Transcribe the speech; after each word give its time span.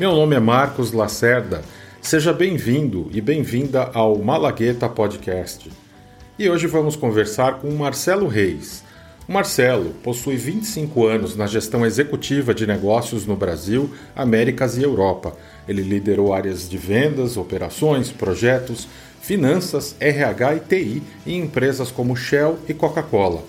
Meu 0.00 0.12
nome 0.12 0.34
é 0.34 0.40
Marcos 0.40 0.92
Lacerda. 0.92 1.60
Seja 2.00 2.32
bem-vindo 2.32 3.10
e 3.12 3.20
bem-vinda 3.20 3.90
ao 3.92 4.16
Malagueta 4.16 4.88
Podcast. 4.88 5.70
E 6.38 6.48
hoje 6.48 6.66
vamos 6.66 6.96
conversar 6.96 7.58
com 7.58 7.68
o 7.68 7.78
Marcelo 7.78 8.26
Reis. 8.26 8.82
O 9.28 9.32
Marcelo 9.34 9.90
possui 10.02 10.36
25 10.36 11.06
anos 11.06 11.36
na 11.36 11.46
gestão 11.46 11.84
executiva 11.84 12.54
de 12.54 12.66
negócios 12.66 13.26
no 13.26 13.36
Brasil, 13.36 13.90
Américas 14.16 14.78
e 14.78 14.82
Europa. 14.82 15.36
Ele 15.68 15.82
liderou 15.82 16.32
áreas 16.32 16.66
de 16.66 16.78
vendas, 16.78 17.36
operações, 17.36 18.10
projetos, 18.10 18.88
finanças, 19.20 19.94
RH 20.00 20.54
e 20.54 20.60
TI 20.60 21.02
em 21.26 21.40
empresas 21.40 21.90
como 21.90 22.16
Shell 22.16 22.58
e 22.66 22.72
Coca-Cola. 22.72 23.44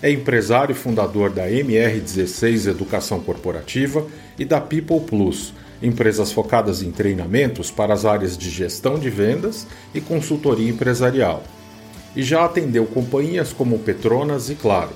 É 0.00 0.08
empresário 0.08 0.70
e 0.70 0.76
fundador 0.76 1.30
da 1.30 1.48
MR16 1.48 2.70
Educação 2.70 3.18
Corporativa 3.18 4.06
e 4.38 4.44
da 4.44 4.60
People 4.60 5.00
Plus 5.00 5.52
empresas 5.82 6.32
focadas 6.32 6.82
em 6.82 6.90
treinamentos 6.90 7.70
para 7.70 7.92
as 7.92 8.04
áreas 8.04 8.36
de 8.36 8.50
gestão 8.50 8.98
de 8.98 9.10
vendas 9.10 9.66
e 9.94 10.00
consultoria 10.00 10.68
empresarial. 10.68 11.42
E 12.14 12.22
já 12.22 12.44
atendeu 12.44 12.86
companhias 12.86 13.52
como 13.52 13.78
Petronas 13.78 14.48
e 14.48 14.54
Claro. 14.54 14.92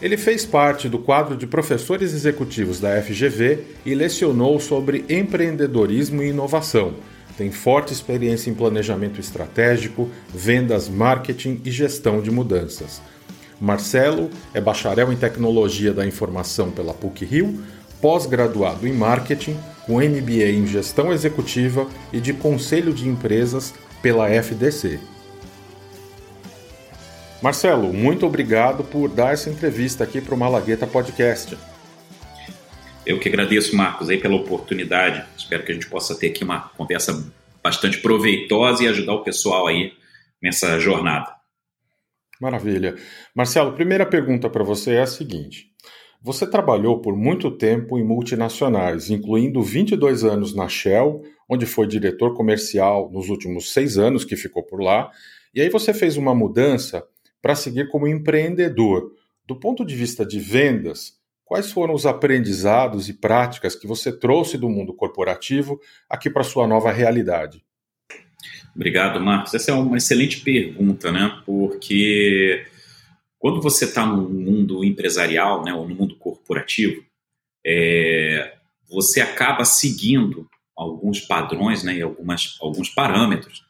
Ele 0.00 0.16
fez 0.16 0.46
parte 0.46 0.88
do 0.88 0.98
quadro 0.98 1.36
de 1.36 1.46
professores 1.46 2.12
executivos 2.12 2.78
da 2.78 3.02
FGV 3.02 3.58
e 3.84 3.94
lecionou 3.94 4.60
sobre 4.60 5.04
empreendedorismo 5.08 6.22
e 6.22 6.28
inovação. 6.28 6.94
Tem 7.36 7.50
forte 7.50 7.92
experiência 7.92 8.50
em 8.50 8.54
planejamento 8.54 9.20
estratégico, 9.20 10.08
vendas, 10.32 10.88
marketing 10.88 11.60
e 11.64 11.70
gestão 11.70 12.20
de 12.20 12.30
mudanças. 12.30 13.00
Marcelo 13.60 14.30
é 14.54 14.60
bacharel 14.60 15.12
em 15.12 15.16
tecnologia 15.16 15.92
da 15.92 16.06
informação 16.06 16.70
pela 16.70 16.94
PUC 16.94 17.24
Rio, 17.24 17.60
pós-graduado 18.00 18.86
em 18.86 18.92
marketing, 18.92 19.58
com 19.86 20.00
MBA 20.00 20.50
em 20.50 20.66
Gestão 20.66 21.12
Executiva 21.12 21.88
e 22.12 22.20
de 22.20 22.32
Conselho 22.32 22.92
de 22.92 23.08
Empresas 23.08 23.74
pela 24.02 24.28
FDC. 24.28 25.00
Marcelo, 27.40 27.92
muito 27.92 28.26
obrigado 28.26 28.82
por 28.82 29.08
dar 29.08 29.32
essa 29.32 29.48
entrevista 29.48 30.02
aqui 30.04 30.20
para 30.20 30.34
o 30.34 30.38
Malagueta 30.38 30.86
Podcast. 30.86 31.56
Eu 33.06 33.18
que 33.18 33.28
agradeço, 33.28 33.74
Marcos, 33.76 34.10
aí 34.10 34.18
pela 34.18 34.36
oportunidade. 34.36 35.24
Espero 35.36 35.64
que 35.64 35.72
a 35.72 35.74
gente 35.74 35.88
possa 35.88 36.14
ter 36.14 36.28
aqui 36.28 36.44
uma 36.44 36.68
conversa 36.76 37.24
bastante 37.62 37.98
proveitosa 37.98 38.84
e 38.84 38.88
ajudar 38.88 39.14
o 39.14 39.22
pessoal 39.22 39.66
aí 39.66 39.92
nessa 40.42 40.78
jornada. 40.78 41.32
Maravilha. 42.40 42.96
Marcelo, 43.34 43.72
primeira 43.72 44.04
pergunta 44.04 44.50
para 44.50 44.62
você 44.62 44.94
é 44.94 45.02
a 45.02 45.06
seguinte: 45.06 45.66
você 46.20 46.46
trabalhou 46.46 47.00
por 47.00 47.16
muito 47.16 47.50
tempo 47.50 47.98
em 47.98 48.04
multinacionais, 48.04 49.10
incluindo 49.10 49.62
22 49.62 50.24
anos 50.24 50.54
na 50.54 50.68
Shell, 50.68 51.22
onde 51.48 51.64
foi 51.64 51.86
diretor 51.86 52.34
comercial 52.34 53.10
nos 53.10 53.28
últimos 53.28 53.72
seis 53.72 53.96
anos 53.96 54.24
que 54.24 54.36
ficou 54.36 54.62
por 54.62 54.80
lá, 54.80 55.10
e 55.54 55.60
aí 55.60 55.68
você 55.70 55.94
fez 55.94 56.16
uma 56.16 56.34
mudança 56.34 57.04
para 57.40 57.54
seguir 57.54 57.88
como 57.88 58.06
empreendedor. 58.06 59.12
Do 59.46 59.56
ponto 59.56 59.84
de 59.84 59.94
vista 59.94 60.26
de 60.26 60.38
vendas, 60.38 61.14
quais 61.44 61.72
foram 61.72 61.94
os 61.94 62.04
aprendizados 62.04 63.08
e 63.08 63.14
práticas 63.14 63.74
que 63.74 63.86
você 63.86 64.12
trouxe 64.12 64.58
do 64.58 64.68
mundo 64.68 64.92
corporativo 64.92 65.80
aqui 66.08 66.28
para 66.28 66.44
sua 66.44 66.66
nova 66.66 66.92
realidade? 66.92 67.64
Obrigado, 68.74 69.20
Marcos. 69.20 69.54
Essa 69.54 69.70
é 69.70 69.74
uma 69.74 69.96
excelente 69.96 70.40
pergunta, 70.40 71.10
né? 71.10 71.40
Porque 71.46 72.64
quando 73.38 73.60
você 73.60 73.84
está 73.84 74.04
no 74.04 74.28
mundo 74.28 74.84
empresarial, 74.84 75.64
né, 75.64 75.72
ou 75.72 75.88
no 75.88 75.94
mundo 75.94 76.16
corporativo, 76.16 77.04
é, 77.64 78.56
você 78.90 79.20
acaba 79.20 79.64
seguindo 79.64 80.48
alguns 80.76 81.20
padrões 81.20 81.82
né, 81.82 81.96
e 81.96 82.02
algumas, 82.02 82.56
alguns 82.60 82.88
parâmetros 82.88 83.64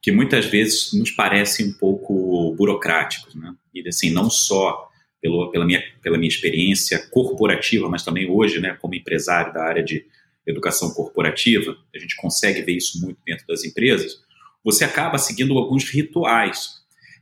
que 0.00 0.12
muitas 0.12 0.46
vezes 0.46 0.92
nos 0.92 1.10
parecem 1.10 1.68
um 1.68 1.72
pouco 1.72 2.54
burocráticos. 2.56 3.34
Né? 3.34 3.54
E 3.74 3.86
assim, 3.88 4.10
não 4.10 4.30
só 4.30 4.88
pelo, 5.20 5.50
pela, 5.50 5.64
minha, 5.64 5.82
pela 6.02 6.16
minha 6.16 6.28
experiência 6.28 6.98
corporativa, 7.10 7.88
mas 7.88 8.04
também 8.04 8.30
hoje, 8.30 8.60
né, 8.60 8.76
como 8.80 8.94
empresário 8.94 9.52
da 9.52 9.64
área 9.64 9.82
de 9.82 10.06
educação 10.46 10.90
corporativa, 10.90 11.76
a 11.94 11.98
gente 11.98 12.16
consegue 12.16 12.62
ver 12.62 12.76
isso 12.76 13.00
muito 13.00 13.18
dentro 13.26 13.46
das 13.46 13.64
empresas, 13.64 14.22
você 14.64 14.84
acaba 14.84 15.18
seguindo 15.18 15.56
alguns 15.58 15.84
rituais 15.90 16.77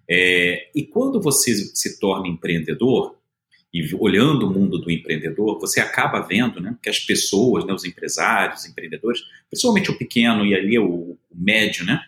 é, 0.08 0.70
e 0.74 0.84
quando 0.84 1.20
você 1.20 1.54
se 1.54 1.98
torna 1.98 2.28
empreendedor, 2.28 3.16
e 3.72 3.94
olhando 3.96 4.46
o 4.46 4.50
mundo 4.50 4.78
do 4.78 4.90
empreendedor, 4.90 5.58
você 5.60 5.80
acaba 5.80 6.20
vendo 6.20 6.60
né, 6.60 6.76
que 6.82 6.88
as 6.88 6.98
pessoas, 6.98 7.66
né, 7.66 7.74
os 7.74 7.84
empresários, 7.84 8.60
os 8.60 8.66
empreendedores, 8.66 9.20
principalmente 9.50 9.90
o 9.90 9.98
pequeno 9.98 10.46
e 10.46 10.54
ali 10.54 10.78
o, 10.78 10.86
o 10.86 11.18
médio, 11.34 11.84
né, 11.84 12.00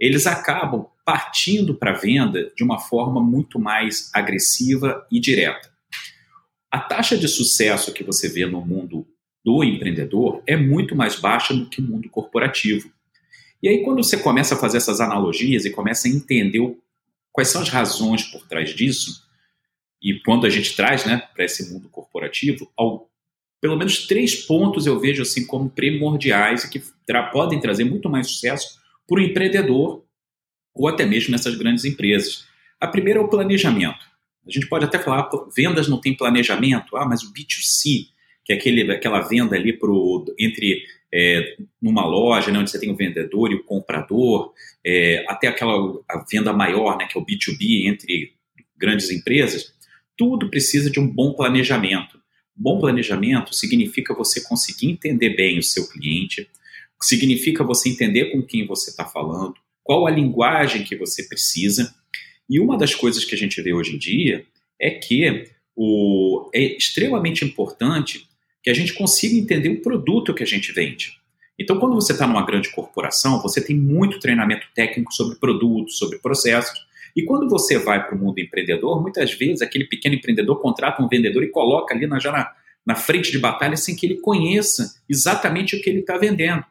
eles 0.00 0.26
acabam 0.26 0.86
partindo 1.04 1.74
para 1.74 1.92
a 1.92 1.98
venda 1.98 2.50
de 2.56 2.64
uma 2.64 2.80
forma 2.80 3.22
muito 3.22 3.60
mais 3.60 4.10
agressiva 4.12 5.06
e 5.10 5.20
direta. 5.20 5.70
A 6.70 6.80
taxa 6.80 7.16
de 7.16 7.28
sucesso 7.28 7.92
que 7.92 8.02
você 8.02 8.28
vê 8.28 8.44
no 8.46 8.60
mundo 8.60 9.06
do 9.44 9.62
empreendedor 9.62 10.42
é 10.46 10.56
muito 10.56 10.96
mais 10.96 11.14
baixa 11.20 11.54
do 11.54 11.66
que 11.66 11.80
no 11.80 11.88
mundo 11.88 12.08
corporativo. 12.08 12.90
E 13.62 13.68
aí, 13.68 13.84
quando 13.84 14.02
você 14.02 14.16
começa 14.16 14.54
a 14.54 14.58
fazer 14.58 14.78
essas 14.78 15.00
analogias 15.00 15.64
e 15.64 15.70
começa 15.70 16.08
a 16.08 16.10
entender 16.10 16.58
o 16.58 16.76
Quais 17.34 17.48
são 17.48 17.62
as 17.62 17.68
razões 17.68 18.22
por 18.22 18.46
trás 18.46 18.72
disso? 18.72 19.24
E 20.00 20.20
quando 20.20 20.46
a 20.46 20.50
gente 20.50 20.76
traz 20.76 21.04
né, 21.04 21.16
para 21.34 21.44
esse 21.44 21.72
mundo 21.72 21.88
corporativo, 21.88 22.70
ao, 22.76 23.10
pelo 23.60 23.76
menos 23.76 24.06
três 24.06 24.36
pontos 24.46 24.86
eu 24.86 25.00
vejo 25.00 25.22
assim 25.22 25.44
como 25.44 25.68
primordiais 25.68 26.62
e 26.62 26.70
que 26.70 26.80
tra 27.04 27.24
podem 27.24 27.58
trazer 27.58 27.82
muito 27.82 28.08
mais 28.08 28.28
sucesso 28.28 28.78
para 29.08 29.18
o 29.18 29.20
empreendedor 29.20 30.04
ou 30.72 30.86
até 30.86 31.04
mesmo 31.04 31.32
nessas 31.32 31.56
grandes 31.56 31.84
empresas. 31.84 32.46
A 32.80 32.86
primeira 32.86 33.18
é 33.18 33.22
o 33.22 33.28
planejamento. 33.28 34.06
A 34.46 34.50
gente 34.50 34.68
pode 34.68 34.84
até 34.84 34.98
falar, 35.00 35.28
vendas 35.56 35.88
não 35.88 36.00
tem 36.00 36.16
planejamento, 36.16 36.96
ah, 36.96 37.04
mas 37.04 37.24
o 37.24 37.32
B2C, 37.32 38.10
que 38.44 38.52
é 38.52 38.56
aquele, 38.56 38.90
aquela 38.92 39.20
venda 39.20 39.56
ali 39.56 39.72
pro, 39.72 40.24
entre 40.38 40.84
é, 41.12 41.56
numa 41.80 42.04
loja, 42.04 42.50
né, 42.50 42.58
onde 42.58 42.70
você 42.70 42.78
tem 42.78 42.90
o 42.90 42.96
vendedor 42.96 43.52
e 43.52 43.54
o 43.54 43.64
comprador, 43.64 44.52
é, 44.84 45.24
até 45.28 45.48
aquela 45.48 46.00
venda 46.30 46.52
maior, 46.52 46.98
né, 46.98 47.06
que 47.06 47.16
é 47.16 47.20
o 47.20 47.24
B2B 47.24 47.86
entre 47.86 48.34
grandes 48.76 49.10
empresas, 49.10 49.72
tudo 50.16 50.50
precisa 50.50 50.90
de 50.90 51.00
um 51.00 51.06
bom 51.06 51.32
planejamento. 51.32 52.18
Bom 52.54 52.78
planejamento 52.78 53.54
significa 53.54 54.14
você 54.14 54.42
conseguir 54.42 54.90
entender 54.90 55.30
bem 55.30 55.58
o 55.58 55.62
seu 55.62 55.88
cliente, 55.88 56.48
significa 57.02 57.64
você 57.64 57.88
entender 57.88 58.26
com 58.26 58.42
quem 58.42 58.66
você 58.66 58.90
está 58.90 59.04
falando, 59.04 59.54
qual 59.82 60.06
a 60.06 60.10
linguagem 60.10 60.84
que 60.84 60.96
você 60.96 61.24
precisa. 61.24 61.94
E 62.48 62.60
uma 62.60 62.76
das 62.76 62.94
coisas 62.94 63.24
que 63.24 63.34
a 63.34 63.38
gente 63.38 63.60
vê 63.60 63.72
hoje 63.72 63.94
em 63.94 63.98
dia 63.98 64.46
é 64.80 64.90
que 64.90 65.50
o, 65.76 66.50
é 66.54 66.62
extremamente 66.76 67.44
importante 67.44 68.26
que 68.64 68.70
a 68.70 68.74
gente 68.74 68.94
consiga 68.94 69.34
entender 69.34 69.68
o 69.68 69.82
produto 69.82 70.32
que 70.32 70.42
a 70.42 70.46
gente 70.46 70.72
vende. 70.72 71.20
Então, 71.58 71.78
quando 71.78 71.94
você 71.94 72.12
está 72.12 72.26
numa 72.26 72.44
grande 72.44 72.70
corporação, 72.70 73.40
você 73.42 73.60
tem 73.60 73.76
muito 73.76 74.18
treinamento 74.18 74.66
técnico 74.74 75.12
sobre 75.12 75.36
produtos, 75.36 75.98
sobre 75.98 76.18
processos. 76.18 76.84
E 77.14 77.22
quando 77.22 77.46
você 77.46 77.78
vai 77.78 78.04
para 78.04 78.16
o 78.16 78.18
mundo 78.18 78.38
empreendedor, 78.38 79.02
muitas 79.02 79.34
vezes 79.34 79.60
aquele 79.60 79.84
pequeno 79.84 80.14
empreendedor 80.14 80.60
contrata 80.60 81.02
um 81.02 81.08
vendedor 81.08 81.44
e 81.44 81.48
coloca 81.48 81.94
ali 81.94 82.06
na, 82.06 82.18
já 82.18 82.32
na, 82.32 82.50
na 82.86 82.94
frente 82.94 83.30
de 83.30 83.38
batalha 83.38 83.76
sem 83.76 83.94
que 83.94 84.06
ele 84.06 84.16
conheça 84.16 84.98
exatamente 85.08 85.76
o 85.76 85.82
que 85.82 85.90
ele 85.90 86.00
está 86.00 86.16
vendendo. 86.16 86.64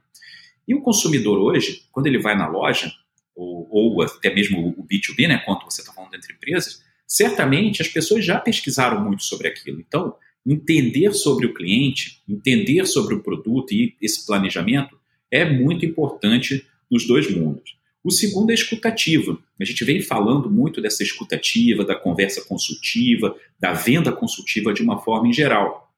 E 0.68 0.74
o 0.74 0.82
consumidor 0.82 1.38
hoje, 1.38 1.84
quando 1.92 2.08
ele 2.08 2.18
vai 2.18 2.36
na 2.36 2.48
loja, 2.48 2.92
ou, 3.36 3.68
ou 3.70 4.02
até 4.02 4.34
mesmo 4.34 4.74
o 4.78 4.84
B2B, 4.84 5.28
né, 5.28 5.44
quando 5.46 5.64
você 5.64 5.82
está 5.82 5.94
falando 5.94 6.16
entre 6.16 6.34
empresas, 6.34 6.84
certamente 7.06 7.84
as 7.84 7.88
pessoas 7.88 8.26
já 8.26 8.40
pesquisaram 8.40 9.00
muito 9.00 9.24
sobre 9.24 9.48
aquilo. 9.48 9.80
Então, 9.80 10.16
entender 10.46 11.14
sobre 11.14 11.46
o 11.46 11.54
cliente, 11.54 12.22
entender 12.28 12.86
sobre 12.86 13.16
o 13.16 13.22
produto 13.22 13.72
e 13.74 13.96
esse 14.02 14.26
planejamento 14.26 14.98
é 15.32 15.50
muito 15.50 15.86
importante 15.86 16.66
nos 16.92 17.08
dois 17.08 17.30
mundos. 17.34 17.78
O 18.04 18.12
segundo 18.12 18.50
é 18.50 18.54
a 18.54 18.56
escutativa. 18.56 19.38
A 19.60 19.64
gente 19.64 19.86
vem 19.86 20.02
falando 20.02 20.52
muito 20.52 20.82
dessa 20.82 21.04
escutativa, 21.04 21.86
da 21.86 21.96
conversa 21.96 22.42
consultiva, 22.42 23.36
da 23.58 23.72
venda 23.72 24.12
consultiva 24.12 24.74
de 24.74 24.84
uma 24.84 25.00
forma 25.00 25.30
em 25.30 25.34
geral. 25.34 25.90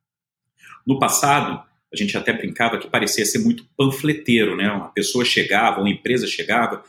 No 0.86 1.00
passado, 1.00 1.64
a 1.92 1.96
gente 1.96 2.16
até 2.16 2.32
brincava 2.32 2.78
que 2.78 2.88
parecia 2.88 3.26
ser 3.26 3.40
muito 3.40 3.66
panfleteiro, 3.76 4.56
né? 4.56 4.70
Uma 4.72 4.90
pessoa 4.90 5.26
chegava, 5.26 5.82
uma 5.82 5.90
empresa 5.90 6.28
chegava, 6.28 6.84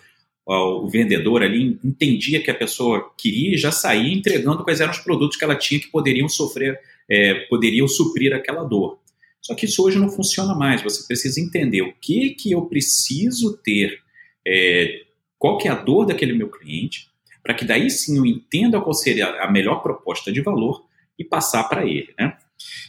o 0.47 0.89
vendedor 0.89 1.43
ali 1.43 1.79
entendia 1.83 2.43
que 2.43 2.51
a 2.51 2.55
pessoa 2.55 3.11
queria 3.17 3.55
e 3.55 3.59
já 3.59 3.73
saía 3.73 4.13
entregando 4.13 4.63
quais 4.63 4.81
eram 4.81 4.93
os 4.93 4.99
produtos 4.99 5.37
que 5.37 5.45
ela 5.45 5.57
tinha 5.57 5.81
que 5.81 5.89
poderiam 5.89 6.29
sofrer 6.29 6.79
é, 7.11 7.35
poderiam 7.47 7.87
suprir 7.87 8.35
aquela 8.35 8.65
dor. 8.65 8.99
Só 9.41 9.55
que 9.55 9.67
isso 9.67 9.85
hoje 9.85 9.99
não 9.99 10.09
funciona 10.09 10.55
mais. 10.55 10.83
Você 10.83 11.07
precisa 11.07 11.41
entender 11.41 11.83
o 11.83 11.95
que 11.95 12.31
que 12.31 12.51
eu 12.51 12.67
preciso 12.67 13.57
ter, 13.59 14.01
é, 14.47 15.05
qual 15.39 15.57
que 15.57 15.69
é 15.69 15.71
a 15.71 15.75
dor 15.75 16.07
daquele 16.07 16.33
meu 16.33 16.49
cliente, 16.49 17.09
para 17.43 17.55
que 17.55 17.65
daí 17.65 17.89
sim 17.89 18.17
eu 18.19 18.27
entenda 18.27 18.81
qual 18.81 18.93
seria 18.93 19.29
a 19.43 19.51
melhor 19.51 19.83
proposta 19.83 20.33
de 20.33 20.41
valor 20.41 20.85
e 21.17 21.25
passar 21.25 21.65
para 21.65 21.87
ele. 21.87 22.13
Né? 22.19 22.37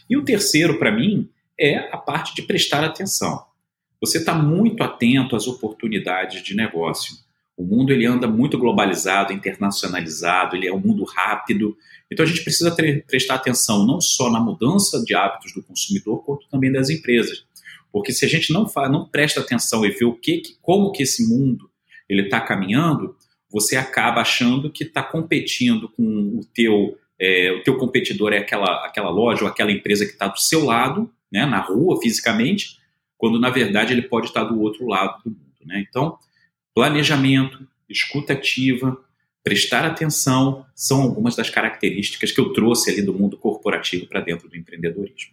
E 0.10 0.18
o 0.18 0.25
terceiro, 0.25 0.80
para 0.80 0.92
mim, 0.92 1.30
é 1.60 1.78
a 1.92 1.98
parte 1.98 2.34
de 2.36 2.42
prestar 2.42 2.84
atenção. 2.84 3.46
você 4.00 4.19
está 4.19 4.34
muito 4.34 4.84
atento 4.84 5.36
às 5.36 5.48
oportunidades 5.48 6.44
de 6.44 6.56
negócio. 6.56 7.16
O 7.57 7.63
mundo 7.63 7.92
ele 7.92 8.06
anda 8.06 8.27
muito 8.27 8.56
globalizado, 8.56 9.33
internacionalizado, 9.33 10.56
ele 10.56 10.68
é 10.68 10.74
um 10.74 10.80
mundo 10.80 11.04
rápido. 11.04 11.75
Então 12.09 12.24
a 12.24 12.27
gente 12.30 12.44
precisa 12.44 12.74
prestar 13.07 13.36
atenção 13.36 13.83
não 13.86 14.00
só 14.00 14.30
na 14.30 14.39
mudança 14.39 15.04
de 15.04 15.15
hábitos 15.15 15.54
do 15.54 15.63
consumidor, 15.63 16.24
quanto 16.24 16.48
também 16.50 16.71
das 16.71 16.92
empresas. 16.92 17.45
Porque 17.92 18.13
se 18.13 18.24
a 18.25 18.27
gente 18.27 18.54
não, 18.54 18.69
faz, 18.69 18.92
não 18.92 19.07
presta 19.07 19.42
atenção 19.42 19.83
e 19.83 19.89
vê 19.89 20.06
o 20.06 20.13
que, 20.13 20.44
como 20.62 20.92
que 20.92 21.01
esse 21.01 21.27
mundo 21.27 21.68
ele 22.07 22.24
está 22.24 22.39
caminhando, 22.39 23.15
você 23.51 23.75
acaba 23.75 24.21
achando 24.21 24.71
que 24.71 24.83
está 24.83 25.01
competindo 25.01 25.89
com 25.89 26.04
o 26.04 26.42
teu, 26.54 26.95
é, 27.19 27.51
o 27.54 27.63
teu 27.63 27.75
competidor 27.77 28.33
é 28.33 28.38
aquela, 28.38 28.86
aquela 28.86 29.09
loja 29.09 29.44
ou 29.44 29.50
aquela 29.50 29.71
empresa 29.71 30.06
que 30.06 30.12
está 30.12 30.27
do 30.27 30.39
seu 30.39 30.63
lado, 30.63 31.09
né, 31.31 31.45
na 31.45 31.59
rua, 31.59 32.00
fisicamente, 32.00 32.77
quando 33.18 33.39
na 33.39 33.50
verdade 33.50 33.94
ele 33.94 34.04
pode 34.04 34.27
estar 34.27 34.44
do 34.44 34.62
outro 34.62 34.86
lado 34.86 35.24
do 35.24 35.31
mundo. 35.31 35.42
Né? 35.65 35.83
Então, 35.89 36.18
planejamento, 36.78 37.68
escuta 37.90 38.34
ativa, 38.34 38.96
prestar 39.44 39.84
atenção 39.84 40.64
são 40.76 41.02
algumas 41.02 41.36
das 41.36 41.50
características 41.50 42.32
que 42.32 42.40
eu 42.40 42.54
trouxe 42.54 42.92
ali 42.92 43.02
do 43.02 43.16
mundo 43.16 43.36
corporativo 43.36 44.06
para 44.06 44.22
dentro 44.22 44.48
do 44.48 44.56
empreendedorismo. 44.56 45.32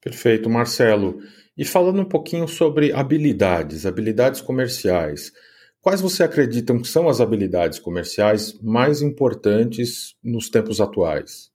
Perfeito, 0.00 0.48
Marcelo. 0.48 1.20
E 1.56 1.64
falando 1.64 2.00
um 2.00 2.04
pouquinho 2.04 2.46
sobre 2.46 2.92
habilidades, 2.92 3.86
habilidades 3.86 4.40
comerciais. 4.40 5.32
Quais 5.80 6.00
você 6.00 6.22
acreditam 6.22 6.80
que 6.80 6.86
são 6.86 7.08
as 7.08 7.20
habilidades 7.20 7.80
comerciais 7.80 8.56
mais 8.62 9.02
importantes 9.02 10.14
nos 10.22 10.48
tempos 10.48 10.80
atuais? 10.80 11.50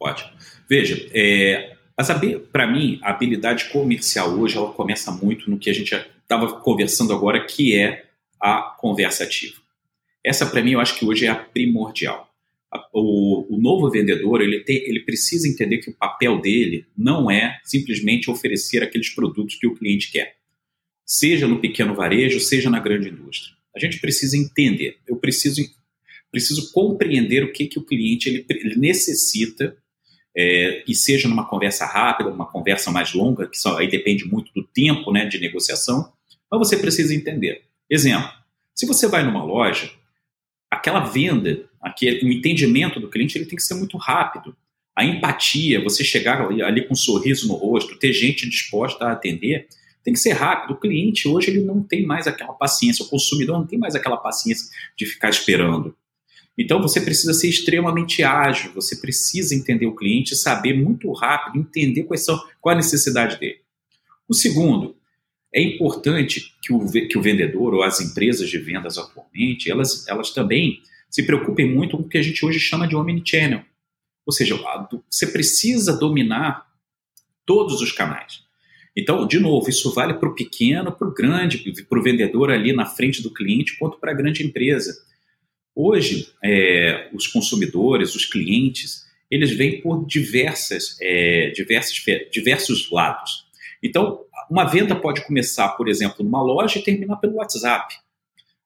Ótimo. 0.00 0.32
Veja, 0.68 1.08
é, 1.14 1.76
para 2.50 2.66
mim, 2.66 2.98
a 3.04 3.10
habilidade 3.10 3.66
comercial 3.66 4.30
hoje 4.30 4.56
ela 4.56 4.72
começa 4.72 5.12
muito 5.12 5.48
no 5.48 5.60
que 5.60 5.70
a 5.70 5.72
gente 5.72 5.94
estava 5.94 6.60
conversando 6.60 7.12
agora, 7.12 7.46
que 7.46 7.76
é 7.76 8.07
a 8.40 8.74
conversa 8.78 9.24
ativa. 9.24 9.56
Essa, 10.24 10.46
para 10.46 10.62
mim, 10.62 10.72
eu 10.72 10.80
acho 10.80 10.98
que 10.98 11.04
hoje 11.04 11.26
é 11.26 11.28
a 11.28 11.36
primordial. 11.36 12.28
O, 12.92 13.54
o, 13.54 13.58
novo 13.58 13.90
vendedor 13.90 14.42
ele, 14.42 14.60
tem, 14.60 14.76
ele 14.76 15.00
precisa 15.00 15.48
entender 15.48 15.78
que 15.78 15.88
o 15.88 15.94
papel 15.94 16.38
dele 16.38 16.84
não 16.96 17.30
é 17.30 17.58
simplesmente 17.64 18.30
oferecer 18.30 18.82
aqueles 18.82 19.08
produtos 19.08 19.54
que 19.54 19.66
o 19.66 19.74
cliente 19.74 20.12
quer, 20.12 20.36
seja 21.04 21.48
no 21.48 21.60
pequeno 21.60 21.94
varejo, 21.94 22.38
seja 22.38 22.68
na 22.68 22.78
grande 22.78 23.08
indústria. 23.08 23.56
A 23.74 23.78
gente 23.78 23.98
precisa 23.98 24.36
entender, 24.36 24.98
eu 25.06 25.16
preciso, 25.16 25.62
preciso 26.30 26.70
compreender 26.72 27.42
o 27.42 27.52
que, 27.52 27.66
que 27.66 27.78
o 27.78 27.84
cliente 27.84 28.28
ele, 28.28 28.44
ele 28.50 28.76
necessita 28.76 29.74
é, 30.36 30.84
e 30.86 30.94
seja 30.94 31.26
numa 31.26 31.48
conversa 31.48 31.86
rápida, 31.86 32.28
uma 32.28 32.46
conversa 32.46 32.90
mais 32.90 33.14
longa, 33.14 33.48
que 33.48 33.58
só, 33.58 33.78
aí 33.78 33.88
depende 33.88 34.26
muito 34.26 34.52
do 34.52 34.62
tempo 34.62 35.10
né, 35.10 35.24
de 35.24 35.38
negociação, 35.38 36.12
mas 36.50 36.58
você 36.58 36.76
precisa 36.76 37.14
entender. 37.14 37.62
Exemplo, 37.90 38.30
se 38.74 38.86
você 38.86 39.06
vai 39.06 39.22
numa 39.22 39.42
loja, 39.42 39.90
aquela 40.70 41.00
venda, 41.00 41.68
aquele, 41.80 42.26
o 42.26 42.32
entendimento 42.32 43.00
do 43.00 43.08
cliente 43.08 43.38
ele 43.38 43.46
tem 43.46 43.56
que 43.56 43.62
ser 43.62 43.74
muito 43.74 43.96
rápido. 43.96 44.56
A 44.94 45.04
empatia, 45.04 45.82
você 45.82 46.04
chegar 46.04 46.40
ali, 46.40 46.62
ali 46.62 46.86
com 46.86 46.92
um 46.92 46.96
sorriso 46.96 47.48
no 47.48 47.54
rosto, 47.54 47.98
ter 47.98 48.12
gente 48.12 48.48
disposta 48.48 49.06
a 49.06 49.12
atender, 49.12 49.68
tem 50.02 50.12
que 50.12 50.18
ser 50.18 50.32
rápido. 50.32 50.74
O 50.74 50.80
cliente 50.80 51.28
hoje 51.28 51.50
ele 51.50 51.60
não 51.60 51.82
tem 51.82 52.04
mais 52.04 52.26
aquela 52.26 52.52
paciência, 52.52 53.04
o 53.04 53.08
consumidor 53.08 53.58
não 53.58 53.66
tem 53.66 53.78
mais 53.78 53.94
aquela 53.94 54.16
paciência 54.16 54.68
de 54.96 55.06
ficar 55.06 55.30
esperando. 55.30 55.96
Então 56.56 56.82
você 56.82 57.00
precisa 57.00 57.32
ser 57.32 57.48
extremamente 57.48 58.24
ágil, 58.24 58.72
você 58.74 58.96
precisa 58.96 59.54
entender 59.54 59.86
o 59.86 59.94
cliente, 59.94 60.34
saber 60.34 60.74
muito 60.74 61.10
rápido, 61.12 61.60
entender 61.60 62.02
quais 62.02 62.24
são, 62.24 62.36
qual 62.60 62.74
a 62.74 62.76
necessidade 62.76 63.38
dele. 63.38 63.60
O 64.28 64.34
segundo, 64.34 64.96
é 65.58 65.62
importante 65.62 66.54
que 66.62 66.72
o, 66.72 66.86
que 66.90 67.18
o 67.18 67.22
vendedor 67.22 67.74
ou 67.74 67.82
as 67.82 68.00
empresas 68.00 68.48
de 68.48 68.58
vendas 68.58 68.96
atualmente, 68.96 69.70
elas, 69.70 70.06
elas 70.06 70.30
também 70.30 70.80
se 71.10 71.24
preocupem 71.24 71.68
muito 71.68 71.96
com 71.96 72.04
o 72.04 72.08
que 72.08 72.18
a 72.18 72.22
gente 72.22 72.44
hoje 72.44 72.60
chama 72.60 72.86
de 72.86 72.94
omnichannel. 72.94 73.62
Ou 74.24 74.32
seja, 74.32 74.56
você 75.10 75.26
precisa 75.26 75.98
dominar 75.98 76.66
todos 77.44 77.80
os 77.80 77.90
canais. 77.90 78.42
Então, 78.96 79.26
de 79.26 79.40
novo, 79.40 79.68
isso 79.68 79.92
vale 79.94 80.14
para 80.14 80.28
o 80.28 80.34
pequeno, 80.34 80.92
para 80.92 81.08
o 81.08 81.14
grande, 81.14 81.58
para 81.88 81.98
o 81.98 82.02
vendedor 82.02 82.50
ali 82.50 82.72
na 82.72 82.84
frente 82.84 83.22
do 83.22 83.32
cliente, 83.32 83.78
quanto 83.78 83.98
para 83.98 84.12
a 84.12 84.14
grande 84.14 84.44
empresa. 84.44 84.94
Hoje, 85.74 86.28
é, 86.44 87.08
os 87.12 87.26
consumidores, 87.26 88.14
os 88.14 88.26
clientes, 88.26 89.06
eles 89.30 89.50
vêm 89.52 89.80
por 89.80 90.06
diversas, 90.06 90.96
é, 91.00 91.50
diversos, 91.50 92.04
diversos 92.30 92.90
lados. 92.90 93.48
Então, 93.82 94.24
uma 94.50 94.64
venda 94.64 94.94
pode 94.94 95.24
começar, 95.26 95.68
por 95.70 95.88
exemplo, 95.88 96.24
numa 96.24 96.42
loja 96.42 96.78
e 96.78 96.82
terminar 96.82 97.16
pelo 97.16 97.36
WhatsApp. 97.36 97.96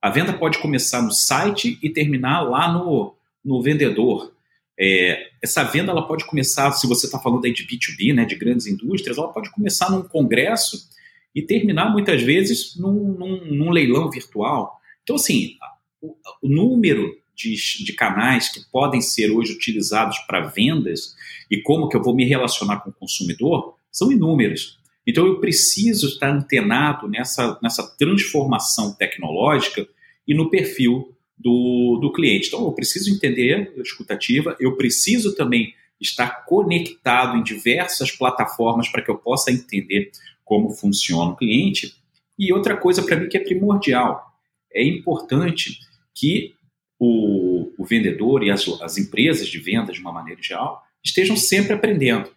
A 0.00 0.10
venda 0.10 0.32
pode 0.32 0.58
começar 0.58 1.02
no 1.02 1.12
site 1.12 1.78
e 1.82 1.90
terminar 1.90 2.40
lá 2.42 2.72
no, 2.72 3.14
no 3.44 3.62
vendedor. 3.62 4.32
É, 4.78 5.30
essa 5.42 5.62
venda 5.62 5.92
ela 5.92 6.06
pode 6.06 6.24
começar, 6.24 6.72
se 6.72 6.88
você 6.88 7.06
está 7.06 7.18
falando 7.18 7.44
aí 7.44 7.52
de 7.52 7.66
B2B, 7.66 8.14
né, 8.14 8.24
de 8.24 8.34
grandes 8.34 8.66
indústrias, 8.66 9.18
ela 9.18 9.32
pode 9.32 9.50
começar 9.50 9.90
num 9.90 10.02
congresso 10.02 10.88
e 11.34 11.42
terminar 11.42 11.90
muitas 11.90 12.22
vezes 12.22 12.76
num, 12.76 12.92
num, 12.92 13.44
num 13.44 13.70
leilão 13.70 14.10
virtual. 14.10 14.80
Então, 15.02 15.16
assim, 15.16 15.56
o, 16.00 16.16
o 16.42 16.48
número 16.48 17.16
de, 17.34 17.54
de, 17.84 17.92
canais 17.92 18.48
que 18.48 18.60
podem 18.70 19.00
ser 19.00 19.30
hoje 19.30 19.52
utilizados 19.52 20.18
para 20.26 20.40
vendas 20.40 21.14
e 21.50 21.60
como 21.62 21.88
que 21.88 21.96
eu 21.96 22.02
vou 22.02 22.14
me 22.14 22.24
relacionar 22.24 22.80
com 22.80 22.90
o 22.90 22.94
consumidor 22.94 23.76
são 23.90 24.12
inúmeros. 24.12 24.81
Então 25.06 25.26
eu 25.26 25.40
preciso 25.40 26.08
estar 26.08 26.30
antenado 26.30 27.08
nessa, 27.08 27.58
nessa 27.62 27.82
transformação 27.96 28.92
tecnológica 28.94 29.86
e 30.26 30.34
no 30.34 30.50
perfil 30.50 31.16
do, 31.36 31.98
do 32.00 32.12
cliente. 32.12 32.48
Então 32.48 32.64
eu 32.64 32.72
preciso 32.72 33.12
entender 33.12 33.72
a 33.76 33.80
escutativa, 33.80 34.56
eu 34.60 34.76
preciso 34.76 35.34
também 35.34 35.74
estar 36.00 36.44
conectado 36.44 37.36
em 37.36 37.42
diversas 37.42 38.10
plataformas 38.10 38.88
para 38.88 39.02
que 39.02 39.10
eu 39.10 39.18
possa 39.18 39.50
entender 39.50 40.10
como 40.44 40.70
funciona 40.70 41.30
o 41.32 41.36
cliente. 41.36 41.94
E 42.38 42.52
outra 42.52 42.76
coisa 42.76 43.02
para 43.02 43.16
mim 43.16 43.28
que 43.28 43.36
é 43.36 43.40
primordial, 43.40 44.32
é 44.72 44.84
importante 44.84 45.78
que 46.14 46.54
o, 46.98 47.72
o 47.76 47.84
vendedor 47.84 48.42
e 48.42 48.50
as, 48.50 48.66
as 48.80 48.98
empresas 48.98 49.48
de 49.48 49.58
venda, 49.58 49.92
de 49.92 50.00
uma 50.00 50.12
maneira 50.12 50.42
geral, 50.42 50.82
estejam 51.04 51.36
sempre 51.36 51.72
aprendendo. 51.72 52.30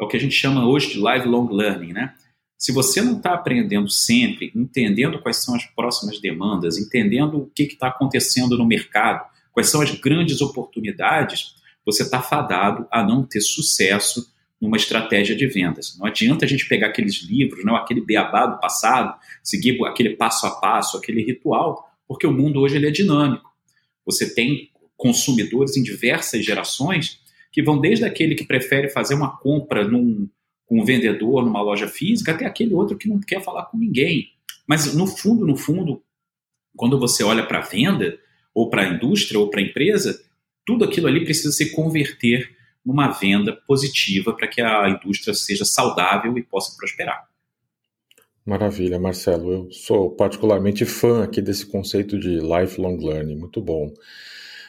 É 0.00 0.04
o 0.04 0.08
que 0.08 0.16
a 0.16 0.20
gente 0.20 0.34
chama 0.34 0.66
hoje 0.66 0.92
de 0.92 0.98
lifelong 0.98 1.48
learning, 1.50 1.92
né? 1.92 2.14
Se 2.56 2.72
você 2.72 3.02
não 3.02 3.16
está 3.16 3.34
aprendendo 3.34 3.88
sempre, 3.90 4.50
entendendo 4.54 5.20
quais 5.20 5.36
são 5.36 5.54
as 5.54 5.66
próximas 5.66 6.20
demandas, 6.20 6.78
entendendo 6.78 7.38
o 7.38 7.46
que 7.46 7.64
está 7.64 7.88
acontecendo 7.88 8.56
no 8.56 8.66
mercado, 8.66 9.24
quais 9.52 9.68
são 9.68 9.80
as 9.80 9.90
grandes 9.90 10.40
oportunidades, 10.40 11.56
você 11.84 12.02
está 12.02 12.22
fadado 12.22 12.86
a 12.90 13.02
não 13.02 13.24
ter 13.24 13.40
sucesso 13.40 14.32
numa 14.60 14.76
estratégia 14.76 15.36
de 15.36 15.46
vendas. 15.46 15.96
Não 15.98 16.06
adianta 16.06 16.44
a 16.44 16.48
gente 16.48 16.66
pegar 16.66 16.88
aqueles 16.88 17.22
livros, 17.22 17.64
não, 17.64 17.76
aquele 17.76 18.00
beabá 18.00 18.46
do 18.46 18.58
passado, 18.58 19.14
seguir 19.42 19.78
aquele 19.84 20.16
passo 20.16 20.46
a 20.46 20.52
passo, 20.52 20.96
aquele 20.96 21.22
ritual, 21.22 21.86
porque 22.08 22.26
o 22.26 22.32
mundo 22.32 22.60
hoje 22.60 22.76
ele 22.76 22.88
é 22.88 22.90
dinâmico. 22.90 23.50
Você 24.06 24.34
tem 24.34 24.70
consumidores 24.96 25.76
em 25.76 25.82
diversas 25.82 26.44
gerações 26.44 27.20
que 27.54 27.62
vão 27.62 27.80
desde 27.80 28.04
aquele 28.04 28.34
que 28.34 28.44
prefere 28.44 28.88
fazer 28.88 29.14
uma 29.14 29.36
compra 29.38 29.86
num, 29.86 30.28
com 30.66 30.80
um 30.80 30.84
vendedor 30.84 31.44
numa 31.44 31.62
loja 31.62 31.86
física 31.86 32.32
até 32.32 32.44
aquele 32.44 32.74
outro 32.74 32.98
que 32.98 33.08
não 33.08 33.20
quer 33.20 33.40
falar 33.44 33.66
com 33.66 33.78
ninguém. 33.78 34.26
Mas 34.66 34.92
no 34.92 35.06
fundo, 35.06 35.46
no 35.46 35.56
fundo, 35.56 36.02
quando 36.76 36.98
você 36.98 37.22
olha 37.22 37.46
para 37.46 37.60
a 37.60 37.62
venda, 37.62 38.18
ou 38.52 38.68
para 38.68 38.82
a 38.82 38.88
indústria, 38.88 39.38
ou 39.38 39.48
para 39.50 39.60
a 39.60 39.62
empresa, 39.62 40.20
tudo 40.66 40.84
aquilo 40.84 41.06
ali 41.06 41.22
precisa 41.22 41.52
se 41.52 41.70
converter 41.70 42.50
numa 42.84 43.12
venda 43.12 43.52
positiva 43.68 44.32
para 44.32 44.48
que 44.48 44.60
a 44.60 44.88
indústria 44.88 45.32
seja 45.32 45.64
saudável 45.64 46.36
e 46.36 46.42
possa 46.42 46.76
prosperar. 46.76 47.28
Maravilha, 48.44 48.98
Marcelo. 48.98 49.52
Eu 49.52 49.70
sou 49.70 50.10
particularmente 50.10 50.84
fã 50.84 51.22
aqui 51.22 51.40
desse 51.40 51.64
conceito 51.64 52.18
de 52.18 52.40
lifelong 52.40 52.96
learning, 52.96 53.36
muito 53.36 53.60
bom. 53.60 53.94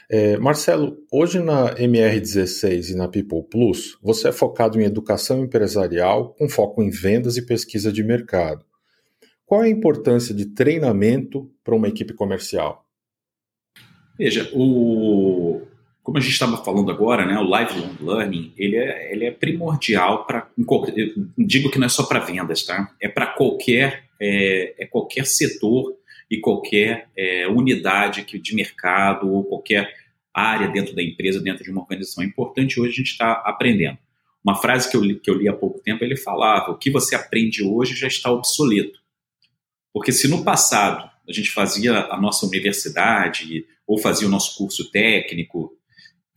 É, 0.10 0.38
Marcelo, 0.38 0.98
hoje 1.12 1.40
na 1.40 1.74
MR16 1.76 2.92
e 2.92 2.96
na 2.96 3.08
People 3.08 3.44
Plus, 3.50 3.98
você 4.04 4.30
é 4.30 4.32
focado 4.32 4.80
em 4.80 4.84
educação 4.84 5.44
empresarial 5.44 6.36
com 6.36 6.48
foco 6.48 6.84
em 6.84 6.90
vendas 6.90 7.38
e 7.38 7.46
pesquisa 7.46 7.92
de 7.92 8.04
mercado. 8.04 8.64
Qual 9.46 9.64
é 9.64 9.68
a 9.68 9.70
importância 9.70 10.34
de 10.34 10.46
treinamento 10.46 11.52
para 11.64 11.76
uma 11.76 11.88
equipe 11.88 12.14
comercial? 12.14 12.86
Veja, 14.18 14.50
o, 14.54 15.62
como 16.04 16.20
a 16.20 16.22
gente 16.22 16.34
estava 16.34 16.64
falando 16.64 16.92
agora, 16.92 17.26
né, 17.26 17.38
o 17.40 17.44
lifelong 17.44 17.96
learning 18.00 18.54
ele 18.58 18.76
é, 18.76 19.12
ele 19.12 19.26
é 19.26 19.32
primordial 19.32 20.26
para, 20.26 20.48
digo 21.38 21.72
que 21.72 21.80
não 21.80 21.88
é 21.88 21.90
só 21.90 22.04
para 22.04 22.20
vendas, 22.20 22.64
tá? 22.64 22.94
É 23.02 23.10
para 23.10 23.28
qualquer 23.28 24.06
é, 24.20 24.84
é 24.84 24.88
qualquer 24.88 25.26
setor 25.26 25.96
e 26.30 26.40
qualquer 26.40 27.10
é, 27.16 27.48
unidade 27.48 28.24
que, 28.24 28.40
de 28.40 28.56
mercado 28.56 29.32
ou 29.32 29.44
qualquer 29.44 29.94
área 30.34 30.68
dentro 30.68 30.94
da 30.96 31.02
empresa, 31.02 31.40
dentro 31.40 31.64
de 31.64 31.72
uma 31.72 31.82
organização. 31.82 32.24
É 32.24 32.28
importante 32.28 32.80
hoje 32.80 32.94
a 32.94 32.96
gente 32.96 33.12
estar 33.12 33.36
tá 33.36 33.50
aprendendo. 33.50 33.98
Uma 34.44 34.56
frase 34.56 34.90
que 34.90 34.98
eu, 34.98 35.02
li, 35.02 35.16
que 35.20 35.30
eu 35.30 35.36
li 35.36 35.48
há 35.48 35.54
pouco 35.54 35.80
tempo, 35.80 36.04
ele 36.04 36.18
falava, 36.18 36.72
o 36.72 36.78
que 36.78 36.92
você 36.92 37.16
aprende 37.16 37.64
hoje 37.64 37.96
já 37.96 38.08
está 38.08 38.32
obsoleto. 38.32 39.00
Porque 39.94 40.12
se 40.12 40.28
no 40.28 40.44
passado 40.44 41.10
a 41.28 41.32
gente 41.32 41.50
fazia 41.52 42.06
a 42.12 42.20
nossa 42.20 42.46
universidade 42.46 43.66
ou 43.88 43.98
fazia 43.98 44.28
o 44.28 44.32
nosso 44.32 44.58
curso 44.58 44.92
técnico 44.92 45.72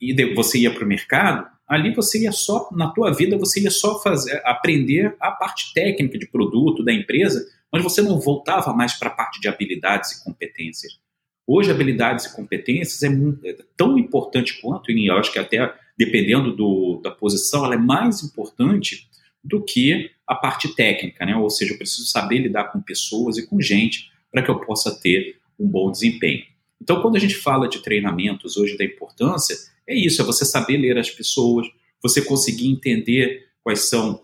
e 0.00 0.14
você 0.34 0.60
ia 0.60 0.72
para 0.72 0.84
o 0.84 0.88
mercado, 0.88 1.46
ali 1.66 1.92
você 1.92 2.22
ia 2.22 2.32
só, 2.32 2.68
na 2.72 2.88
tua 2.90 3.12
vida, 3.12 3.36
você 3.36 3.60
ia 3.60 3.70
só 3.70 4.00
fazer, 4.00 4.40
aprender 4.44 5.14
a 5.20 5.30
parte 5.30 5.72
técnica 5.74 6.18
de 6.18 6.26
produto 6.26 6.82
da 6.82 6.92
empresa, 6.92 7.44
mas 7.72 7.82
você 7.82 8.02
não 8.02 8.18
voltava 8.20 8.72
mais 8.72 8.94
para 8.98 9.08
a 9.08 9.14
parte 9.14 9.40
de 9.40 9.48
habilidades 9.48 10.12
e 10.12 10.24
competências. 10.24 11.00
Hoje, 11.46 11.70
habilidades 11.70 12.26
e 12.26 12.36
competências 12.36 13.02
é, 13.02 13.08
é, 13.48 13.56
tão 13.76 13.98
importante 13.98 14.60
quanto, 14.60 14.90
e 14.90 15.06
eu 15.06 15.16
acho 15.16 15.32
que 15.32 15.38
até 15.38 15.74
dependendo 15.96 16.54
do, 16.54 17.00
da 17.02 17.10
posição, 17.10 17.64
ela 17.64 17.74
é 17.74 17.78
mais 17.78 18.22
importante 18.22 19.08
do 19.42 19.64
que 19.64 20.10
a 20.26 20.34
parte 20.34 20.74
técnica, 20.74 21.24
né? 21.24 21.34
Ou 21.36 21.50
seja, 21.50 21.72
eu 21.72 21.78
preciso 21.78 22.06
saber 22.06 22.38
lidar 22.38 22.64
com 22.64 22.80
pessoas 22.80 23.38
e 23.38 23.46
com 23.46 23.60
gente 23.60 24.10
para 24.30 24.42
que 24.42 24.50
eu 24.50 24.60
possa 24.60 24.94
ter 25.00 25.38
um 25.58 25.66
bom 25.66 25.90
desempenho. 25.90 26.44
Então, 26.80 27.02
quando 27.02 27.16
a 27.16 27.18
gente 27.18 27.34
fala 27.34 27.68
de 27.68 27.82
treinamentos 27.82 28.56
hoje 28.56 28.76
da 28.76 28.84
importância, 28.84 29.56
é 29.86 29.94
isso, 29.94 30.22
é 30.22 30.24
você 30.24 30.44
saber 30.44 30.76
ler 30.76 30.98
as 30.98 31.10
pessoas, 31.10 31.66
você 32.00 32.22
conseguir 32.22 32.68
entender 32.68 33.48
quais 33.64 33.88
são 33.88 34.22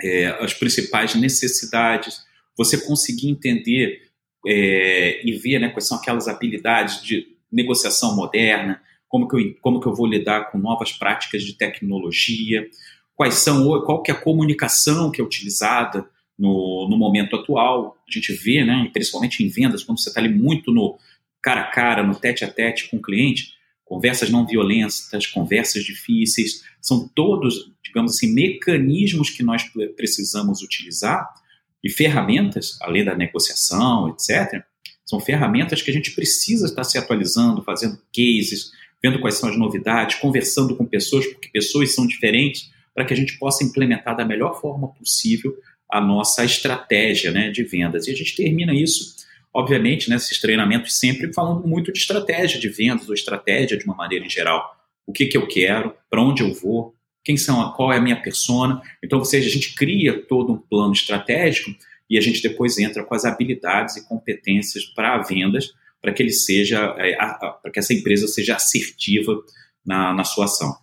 é, 0.00 0.28
as 0.42 0.54
principais 0.54 1.14
necessidades, 1.14 2.22
você 2.56 2.78
conseguir 2.78 3.28
entender 3.28 4.02
é, 4.46 5.26
e 5.26 5.32
ver 5.32 5.58
né, 5.58 5.68
quais 5.70 5.86
são 5.86 5.98
aquelas 5.98 6.28
habilidades 6.28 7.02
de 7.02 7.26
negociação 7.50 8.14
moderna, 8.16 8.80
como 9.08 9.28
que, 9.28 9.36
eu, 9.36 9.54
como 9.60 9.80
que 9.80 9.86
eu 9.86 9.94
vou 9.94 10.06
lidar 10.06 10.50
com 10.50 10.58
novas 10.58 10.92
práticas 10.92 11.42
de 11.42 11.54
tecnologia, 11.54 12.68
quais 13.14 13.34
são, 13.34 13.64
qual 13.82 14.02
que 14.02 14.10
é 14.10 14.14
a 14.14 14.20
comunicação 14.20 15.10
que 15.10 15.20
é 15.20 15.24
utilizada 15.24 16.08
no, 16.38 16.88
no 16.90 16.96
momento 16.96 17.36
atual. 17.36 17.96
A 18.08 18.12
gente 18.12 18.32
vê, 18.32 18.64
né, 18.64 18.90
principalmente 18.92 19.42
em 19.42 19.48
vendas, 19.48 19.84
quando 19.84 20.00
você 20.00 20.08
está 20.08 20.20
ali 20.20 20.28
muito 20.28 20.72
no 20.72 20.98
cara 21.40 21.62
a 21.62 21.70
cara, 21.70 22.02
no 22.02 22.14
tete 22.14 22.44
a 22.44 22.50
tete 22.50 22.88
com 22.90 22.96
o 22.96 23.02
cliente, 23.02 23.52
conversas 23.84 24.30
não 24.30 24.46
violentas, 24.46 25.26
conversas 25.32 25.84
difíceis, 25.84 26.64
são 26.80 27.08
todos, 27.14 27.70
digamos 27.84 28.16
assim, 28.16 28.32
mecanismos 28.32 29.30
que 29.30 29.42
nós 29.42 29.62
precisamos 29.96 30.62
utilizar 30.62 31.28
e 31.84 31.90
ferramentas, 31.90 32.78
além 32.80 33.04
da 33.04 33.14
negociação, 33.14 34.08
etc., 34.08 34.64
são 35.04 35.20
ferramentas 35.20 35.82
que 35.82 35.90
a 35.90 35.94
gente 35.94 36.12
precisa 36.12 36.66
estar 36.66 36.82
se 36.82 36.96
atualizando, 36.96 37.62
fazendo 37.62 38.00
cases, 38.12 38.70
vendo 39.02 39.20
quais 39.20 39.34
são 39.34 39.50
as 39.50 39.56
novidades, 39.58 40.16
conversando 40.16 40.74
com 40.74 40.86
pessoas, 40.86 41.26
porque 41.26 41.50
pessoas 41.50 41.94
são 41.94 42.06
diferentes, 42.06 42.70
para 42.94 43.04
que 43.04 43.12
a 43.12 43.16
gente 43.16 43.38
possa 43.38 43.62
implementar 43.62 44.16
da 44.16 44.24
melhor 44.24 44.58
forma 44.60 44.88
possível 44.88 45.54
a 45.92 46.00
nossa 46.00 46.42
estratégia 46.44 47.30
né, 47.30 47.50
de 47.50 47.62
vendas. 47.64 48.06
E 48.06 48.12
a 48.12 48.14
gente 48.14 48.34
termina 48.34 48.74
isso 48.74 49.14
obviamente, 49.54 50.10
nesses 50.10 50.40
treinamentos 50.40 50.98
sempre 50.98 51.32
falando 51.32 51.66
muito 51.66 51.92
de 51.92 51.98
estratégia 52.00 52.58
de 52.58 52.68
vendas 52.68 53.08
ou 53.08 53.14
estratégia 53.14 53.78
de 53.78 53.84
uma 53.84 53.94
maneira 53.94 54.26
em 54.26 54.28
geral. 54.28 54.74
O 55.06 55.12
que, 55.12 55.26
que 55.26 55.36
eu 55.36 55.46
quero, 55.46 55.94
para 56.10 56.20
onde 56.20 56.42
eu 56.42 56.52
vou, 56.52 56.93
quem 57.24 57.36
são, 57.36 57.72
qual 57.72 57.92
é 57.92 57.96
a 57.96 58.00
minha 58.00 58.20
persona. 58.20 58.80
Então, 59.02 59.18
ou 59.18 59.24
seja, 59.24 59.48
a 59.48 59.50
gente 59.50 59.74
cria 59.74 60.22
todo 60.26 60.52
um 60.52 60.58
plano 60.58 60.92
estratégico 60.92 61.70
e 62.08 62.18
a 62.18 62.20
gente 62.20 62.42
depois 62.42 62.78
entra 62.78 63.02
com 63.02 63.14
as 63.14 63.24
habilidades 63.24 63.96
e 63.96 64.06
competências 64.06 64.84
para 64.84 65.22
vendas, 65.22 65.72
para 66.02 66.12
que 66.12 66.22
ele 66.22 66.32
seja, 66.32 66.94
é, 66.98 67.16
para 67.16 67.70
que 67.72 67.78
essa 67.78 67.94
empresa 67.94 68.28
seja 68.28 68.56
assertiva 68.56 69.34
na, 69.84 70.12
na 70.12 70.22
sua 70.22 70.44
ação. 70.44 70.76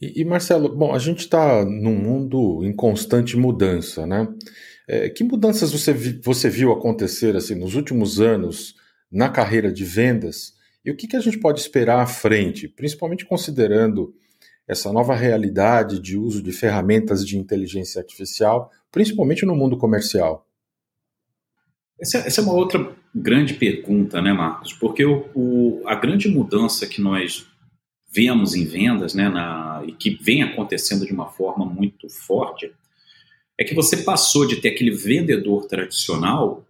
E, 0.00 0.20
e 0.20 0.24
Marcelo, 0.24 0.74
bom, 0.74 0.94
a 0.94 0.98
gente 0.98 1.20
está 1.20 1.64
num 1.64 1.96
mundo 1.96 2.64
em 2.64 2.72
constante 2.72 3.36
mudança, 3.36 4.06
né? 4.06 4.28
É, 4.88 5.08
que 5.08 5.22
mudanças 5.22 5.70
você, 5.70 5.92
você 5.92 6.48
viu 6.48 6.72
acontecer 6.72 7.36
assim 7.36 7.54
nos 7.54 7.74
últimos 7.76 8.20
anos 8.20 8.74
na 9.10 9.28
carreira 9.28 9.72
de 9.72 9.84
vendas 9.84 10.54
e 10.84 10.90
o 10.90 10.96
que, 10.96 11.06
que 11.06 11.16
a 11.16 11.20
gente 11.20 11.38
pode 11.38 11.60
esperar 11.60 12.00
à 12.00 12.06
frente, 12.06 12.66
principalmente 12.66 13.24
considerando 13.24 14.14
essa 14.68 14.92
nova 14.92 15.14
realidade 15.14 15.98
de 15.98 16.16
uso 16.16 16.42
de 16.42 16.52
ferramentas 16.52 17.26
de 17.26 17.36
inteligência 17.36 18.00
artificial, 18.00 18.70
principalmente 18.90 19.44
no 19.44 19.56
mundo 19.56 19.76
comercial? 19.76 20.46
Essa, 22.00 22.18
essa 22.18 22.40
é 22.40 22.44
uma 22.44 22.54
outra 22.54 22.96
grande 23.14 23.54
pergunta, 23.54 24.22
né, 24.22 24.32
Marcos? 24.32 24.72
Porque 24.72 25.04
o, 25.04 25.28
o, 25.34 25.82
a 25.86 25.94
grande 25.94 26.28
mudança 26.28 26.86
que 26.86 27.00
nós 27.00 27.46
vemos 28.12 28.54
em 28.54 28.64
vendas, 28.64 29.14
né, 29.14 29.28
na, 29.28 29.82
e 29.86 29.92
que 29.92 30.10
vem 30.10 30.42
acontecendo 30.42 31.06
de 31.06 31.12
uma 31.12 31.26
forma 31.26 31.64
muito 31.64 32.08
forte, 32.08 32.72
é 33.58 33.64
que 33.64 33.74
você 33.74 33.98
passou 33.98 34.46
de 34.46 34.56
ter 34.56 34.70
aquele 34.70 34.90
vendedor 34.90 35.66
tradicional 35.66 36.66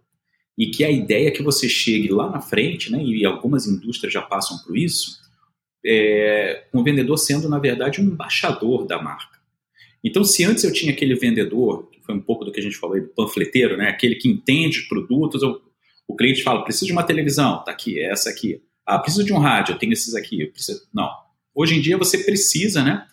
e 0.57 0.67
que 0.67 0.83
a 0.83 0.91
ideia 0.91 1.29
é 1.29 1.31
que 1.31 1.41
você 1.41 1.67
chegue 1.67 2.09
lá 2.09 2.29
na 2.29 2.41
frente, 2.41 2.91
né, 2.91 3.01
e 3.03 3.25
algumas 3.25 3.65
indústrias 3.65 4.13
já 4.13 4.21
passam 4.21 4.57
por 4.59 4.77
isso, 4.77 5.19
é, 5.85 6.65
um 6.73 6.83
vendedor 6.83 7.17
sendo, 7.17 7.49
na 7.49 7.59
verdade, 7.59 8.01
um 8.01 8.05
embaixador 8.05 8.85
da 8.85 9.01
marca. 9.01 9.39
Então, 10.03 10.23
se 10.23 10.43
antes 10.43 10.63
eu 10.63 10.73
tinha 10.73 10.91
aquele 10.91 11.15
vendedor, 11.15 11.89
que 11.91 12.01
foi 12.01 12.15
um 12.15 12.21
pouco 12.21 12.43
do 12.43 12.51
que 12.51 12.59
a 12.59 12.63
gente 12.63 12.77
falou 12.77 12.95
aí 12.95 13.01
do 13.01 13.09
panfleteiro, 13.09 13.77
né, 13.77 13.89
aquele 13.89 14.15
que 14.15 14.27
entende 14.27 14.79
os 14.79 14.87
produtos, 14.87 15.43
eu, 15.43 15.61
o 16.07 16.15
cliente 16.15 16.43
fala, 16.43 16.63
preciso 16.63 16.87
de 16.87 16.91
uma 16.91 17.03
televisão, 17.03 17.63
tá 17.63 17.71
aqui, 17.71 17.99
é 17.99 18.11
essa 18.11 18.29
aqui. 18.29 18.61
Ah, 18.85 18.97
preciso 18.97 19.23
de 19.23 19.33
um 19.33 19.37
rádio, 19.37 19.73
eu 19.73 19.79
tenho 19.79 19.93
esses 19.93 20.15
aqui. 20.15 20.45
Preciso... 20.47 20.87
Não. 20.93 21.09
Hoje 21.53 21.75
em 21.75 21.81
dia 21.81 21.97
você 21.97 22.17
precisa, 22.17 22.83
né, 22.83 23.05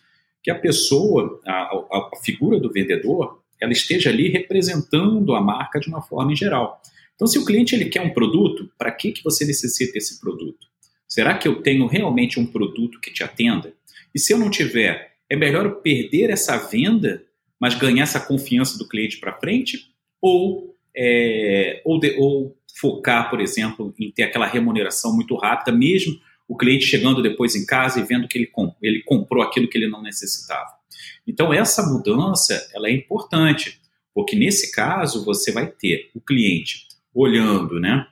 que 0.43 0.51
a 0.51 0.55
pessoa, 0.55 1.41
a, 1.47 1.53
a, 1.53 2.11
a 2.15 2.17
figura 2.25 2.59
do 2.59 2.73
vendedor, 2.73 3.43
ela 3.61 3.73
esteja 3.73 4.09
ali 4.09 4.29
representando 4.29 5.35
a 5.35 5.41
marca 5.41 5.81
de 5.81 5.89
uma 5.89 6.01
forma 6.01 6.33
em 6.33 6.37
geral. 6.37 6.81
Então, 7.15 7.27
se 7.27 7.39
o 7.39 7.45
cliente 7.45 7.75
ele 7.75 7.87
quer 7.87 8.01
um 8.01 8.15
produto, 8.15 8.71
para 8.79 8.93
que, 8.93 9.11
que 9.11 9.25
você 9.25 9.45
necessita 9.45 9.99
esse 9.99 10.21
produto? 10.21 10.68
Será 11.09 11.39
que 11.39 11.49
eu 11.49 11.63
tenho 11.63 11.87
realmente 11.87 12.39
um 12.39 12.47
produto 12.47 13.01
que 13.01 13.11
te 13.11 13.25
atenda? 13.25 13.73
E 14.15 14.19
se 14.19 14.33
eu 14.33 14.39
não 14.39 14.51
tiver, 14.51 15.15
é 15.31 15.37
melhor 15.37 15.65
eu 15.65 15.77
perder 15.77 16.31
essa 16.31 16.57
venda, 16.59 17.25
mas 17.59 17.75
ganhar 17.75 18.03
essa 18.03 18.21
confiança 18.21 18.77
do 18.77 18.87
cliente 18.87 19.19
para 19.19 19.39
frente? 19.39 19.91
Ou, 20.21 20.77
é, 20.95 21.81
ou, 21.85 21.99
de, 21.99 22.15
ou 22.19 22.57
focar, 22.79 23.31
por 23.31 23.41
exemplo, 23.41 23.95
em 23.99 24.11
ter 24.11 24.25
aquela 24.25 24.47
remuneração 24.47 25.15
muito 25.15 25.35
rápida, 25.37 25.77
mesmo 25.77 26.19
o 26.47 26.57
cliente 26.57 26.85
chegando 26.87 27.23
depois 27.23 27.55
em 27.55 27.67
casa 27.67 28.01
e 28.01 28.05
vendo 28.05 28.29
que 28.29 28.39
ele, 28.39 28.51
ele 28.83 29.03
comprou 29.03 29.43
aquilo 29.43 29.69
que 29.69 29.77
ele 29.77 29.89
não 29.89 30.03
necessitava? 30.03 30.79
Então 31.27 31.53
essa 31.53 31.83
mudança 31.83 32.69
ela 32.75 32.89
é 32.89 32.93
importante, 32.93 33.81
porque 34.15 34.35
nesse 34.35 34.73
caso 34.73 35.25
você 35.25 35.53
vai 35.53 35.67
ter 35.67 36.11
o 36.15 36.21
cliente 36.21 36.87
olhando, 37.15 37.79
né, 37.79 38.07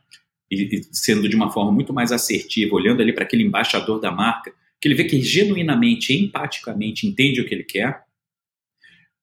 e, 0.50 0.76
e 0.76 0.84
sendo 0.92 1.28
de 1.28 1.36
uma 1.36 1.50
forma 1.50 1.72
muito 1.72 1.92
mais 1.92 2.12
assertiva, 2.12 2.74
olhando 2.74 3.02
ali 3.02 3.12
para 3.12 3.24
aquele 3.24 3.42
embaixador 3.42 4.00
da 4.00 4.10
marca, 4.10 4.52
que 4.80 4.88
ele 4.88 4.94
vê 4.94 5.04
que 5.04 5.20
genuinamente, 5.20 6.12
empaticamente 6.12 7.06
entende 7.06 7.40
o 7.40 7.46
que 7.46 7.54
ele 7.54 7.64
quer, 7.64 8.04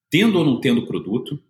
tendo 0.10 0.38
ou 0.38 0.46
não 0.46 0.60
tendo 0.60 0.86
produto. 0.86 1.42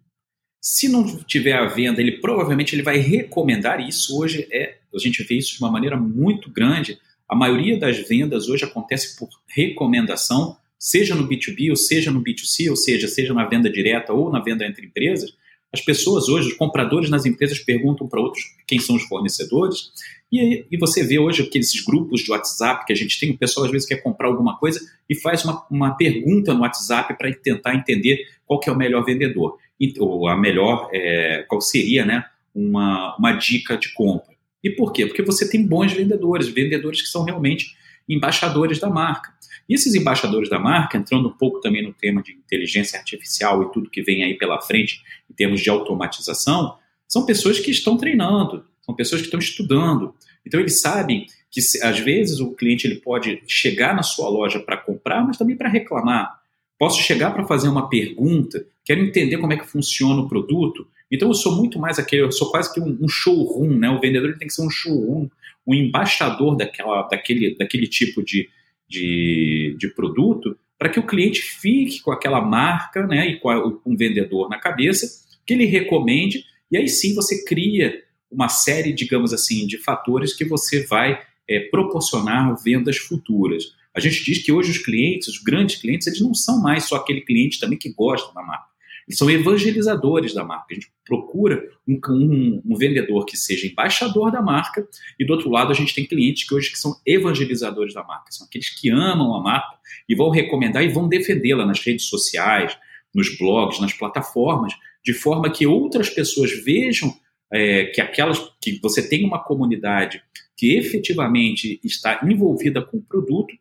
Se 0.62 0.88
não 0.88 1.06
tiver 1.24 1.53
a 1.53 1.65
venda, 1.65 2.00
ele 2.00 2.20
provavelmente 2.20 2.74
ele 2.74 2.84
vai 2.84 2.98
recomendar 2.98 3.86
isso. 3.86 4.18
Hoje 4.18 4.48
é, 4.51 4.77
a 4.94 4.98
gente 4.98 5.24
vê 5.24 5.36
isso 5.36 5.56
de 5.56 5.62
uma 5.62 5.72
maneira 5.72 5.98
muito 5.98 6.50
grande. 6.50 6.98
A 7.27 7.36
maioria 7.36 7.77
das 7.77 7.98
vendas 8.08 8.48
hoje 8.48 8.63
acontece 8.63 9.18
por 9.18 9.30
recomendação 9.48 10.58
seja 10.84 11.15
no 11.15 11.25
B2B 11.25 11.70
ou 11.70 11.77
seja 11.77 12.12
no 12.12 12.22
B2C, 12.22 12.70
ou 12.70 12.75
seja, 12.75 13.08
seja 13.08 13.34
na 13.34 13.46
venda 13.46 13.70
direta 13.70 14.12
ou 14.12 14.30
na 14.30 14.42
venda 14.42 14.65
entre 14.65 14.86
empresas, 14.86 15.34
as 15.74 15.82
pessoas 15.82 16.30
hoje, 16.30 16.50
os 16.50 16.53
compradores 16.53 17.10
nas 17.10 17.25
empresas 17.25 17.58
perguntam 17.58 18.08
para 18.08 18.22
outros 18.22 18.44
quem 18.68 18.80
são 18.80 18.96
os 18.96 19.03
fornecedores, 19.03 19.92
e, 20.32 20.65
e 20.72 20.77
você 20.77 21.03
vê 21.03 21.18
hoje 21.18 21.42
aqueles 21.42 21.72
grupos 21.84 22.22
de 22.22 22.32
WhatsApp 22.32 22.86
que 22.86 22.94
a 22.94 22.96
gente 22.96 23.20
tem, 23.20 23.32
o 23.32 23.38
pessoal 23.38 23.65
às 23.65 23.72
vezes 23.72 23.88
quer 23.88 23.98
comprar 23.98 24.27
alguma 24.27 24.58
coisa 24.58 24.80
e 25.10 25.15
faz 25.15 25.44
uma, 25.44 25.65
uma 25.70 25.92
pergunta 25.96 26.53
no 26.53 26.62
WhatsApp 26.62 27.18
para 27.18 27.34
tentar 27.34 27.75
entender 27.75 28.20
qual 28.46 28.60
que 28.60 28.70
é 28.70 28.74
o 28.74 28.77
melhor 28.77 29.03
vendedor, 29.03 29.58
ou 30.00 30.27
a 30.27 30.38
melhor, 30.38 30.89
é, 30.94 31.44
qual 31.48 31.60
seria 31.60 32.06
né, 32.06 32.24
uma, 32.53 33.15
uma 33.18 33.34
dica 33.34 33.75
de 33.75 33.92
compra. 33.94 34.34
E 34.63 34.70
por 34.70 34.94
quê? 34.94 35.08
Porque 35.08 35.24
você 35.24 35.50
tem 35.50 35.65
bons 35.65 35.92
vendedores, 35.92 36.48
vendedores 36.48 37.01
que 37.01 37.08
são 37.08 37.24
realmente 37.24 37.75
embaixadores 38.08 38.80
da 38.80 38.89
marca. 38.89 39.34
E 39.67 39.74
esses 39.74 39.96
embaixadores 39.96 40.50
da 40.50 40.60
marca, 40.60 40.98
entrando 40.98 41.29
um 41.29 41.34
pouco 41.34 41.60
também 41.60 41.84
no 41.84 41.93
tema 41.93 42.22
de 42.22 42.34
inteligência 42.34 43.00
artificial 43.00 43.63
e 43.63 43.72
tudo 43.72 43.89
que 43.89 44.01
vem 44.01 44.24
aí 44.24 44.38
pela 44.38 44.62
frente 44.62 45.01
em 45.29 45.34
termos 45.34 45.62
de 45.62 45.70
automatização, 45.70 46.77
são 47.08 47.25
pessoas 47.25 47.60
que 47.60 47.72
estão 47.72 47.98
treinando, 47.98 48.65
são 48.82 48.96
pessoas 48.96 49.22
que 49.22 49.27
estão 49.27 49.39
estudando. 49.39 50.13
Então 50.46 50.60
eles 50.60 50.82
sabem 50.82 51.25
que 51.50 51.62
às 51.84 52.00
vezes 52.00 52.39
o 52.39 52.51
cliente 52.51 52.88
ele 52.88 52.96
pode 52.96 53.41
chegar 53.48 53.96
na 53.96 54.03
sua 54.03 54.27
loja 54.27 54.60
para 54.60 54.77
comprar, 54.77 55.25
mas 55.25 55.38
também 55.38 55.55
para 55.55 55.70
reclamar. 55.70 56.41
Posso 56.77 57.01
chegar 57.01 57.32
para 57.32 57.46
fazer 57.46 57.70
uma 57.70 57.88
pergunta, 57.88 58.65
quero 58.84 59.01
entender 59.01 59.38
como 59.38 59.53
é 59.53 59.58
que 59.58 59.67
funciona 59.67 60.22
o 60.22 60.27
produto. 60.27 60.88
Então 61.12 61.27
eu 61.27 61.34
sou 61.36 61.55
muito 61.55 61.79
mais 61.79 62.00
aquele, 62.00 62.24
eu 62.24 62.32
sou 62.32 62.50
quase 62.50 62.74
que 62.74 62.82
um, 62.82 62.98
um 63.00 63.08
showroom, 63.08 63.77
né? 63.77 63.89
O 63.89 64.01
vendedor 64.01 64.36
tem 64.38 64.48
que 64.48 64.53
ser 64.53 64.63
um 64.63 64.70
showroom, 64.70 65.29
um 65.65 65.74
embaixador 65.74 66.58
daquela, 66.58 67.03
daquele, 67.03 67.55
daquele 67.55 67.88
tipo 67.88 68.24
de, 68.24 68.50
de, 68.93 69.75
de 69.79 69.88
produto 69.89 70.55
para 70.77 70.89
que 70.89 71.00
o 71.00 71.07
cliente 71.07 71.41
fique 71.41 72.01
com 72.01 72.12
aquela 72.12 72.41
marca 72.41 73.07
né, 73.07 73.27
e 73.27 73.39
com, 73.39 73.79
o 73.83 73.97
vendedor 73.97 74.50
na 74.50 74.59
cabeça, 74.59 75.07
que 75.45 75.53
ele 75.53 75.65
recomende 75.65 76.43
E 76.71 76.77
aí 76.77 76.88
sim 76.88 77.15
você 77.15 77.43
cria 77.43 78.03
uma 78.31 78.50
série, 78.50 78.93
digamos 78.93 79.33
assim, 79.33 79.65
de 79.65 79.77
fatores 79.77 80.33
que 80.33 80.45
você 80.45 80.85
vai 80.85 81.19
é, 81.50 81.59
proporcionar 81.71 82.55
vendas 82.63 82.97
futuras. 82.97 83.63
A 83.95 84.00
gente 84.00 84.23
diz 84.23 84.43
que 84.43 84.51
hoje 84.51 84.71
os 84.71 84.77
clientes, 84.79 85.27
os 85.27 85.38
grandes 85.38 85.79
clientes, 85.79 86.07
eles 86.07 86.21
não 86.21 86.33
são 86.33 86.62
mais 86.62 86.85
só 86.85 86.95
aquele 86.97 87.21
cliente 87.21 87.59
também 87.59 87.77
que 87.77 87.93
gosta 87.93 88.33
da 88.33 88.41
marca. 88.41 88.73
São 89.12 89.29
evangelizadores 89.29 90.33
da 90.33 90.43
marca. 90.43 90.67
A 90.72 90.74
gente 90.75 90.91
procura 91.05 91.63
um, 91.88 92.00
um, 92.10 92.62
um, 92.65 92.75
vendedor 92.75 93.25
que 93.25 93.36
seja 93.36 93.67
embaixador 93.67 94.31
da 94.31 94.41
marca 94.41 94.88
e 95.19 95.25
do 95.25 95.33
outro 95.33 95.50
lado 95.50 95.72
a 95.72 95.75
gente 95.75 95.93
tem 95.93 96.05
clientes 96.05 96.48
que 96.48 96.55
hoje 96.55 96.72
que 96.72 96.77
são 96.77 96.95
evangelizadores 97.05 97.93
da 97.93 98.03
marca. 98.03 98.31
São 98.31 98.48
aqueles 98.48 98.69
que 98.69 98.89
amam 98.89 99.36
a 99.36 99.41
marca 99.41 99.77
e 100.07 100.15
vão 100.15 100.29
recomendar 100.29 100.83
e 100.83 100.89
vão 100.89 101.07
defendê-la 101.07 101.65
nas 101.65 101.79
redes 101.79 102.05
sociais, 102.05 102.77
nos 103.13 103.38
blogs, 103.38 103.79
nas 103.79 103.93
plataformas, 103.93 104.74
de 105.03 105.13
forma 105.13 105.50
que 105.50 105.67
outras 105.67 106.10
pessoas 106.10 106.51
vejam 106.63 107.13
é, 107.51 107.86
que 107.86 108.01
aquelas 108.01 108.39
que 108.62 108.79
você 108.81 109.07
tem 109.07 109.25
uma 109.25 109.43
comunidade 109.43 110.24
que 110.57 110.75
efetivamente 110.75 111.79
está 111.83 112.22
envolvida 112.24 112.81
com 112.81 112.98
o 112.98 113.03
produto 113.03 113.53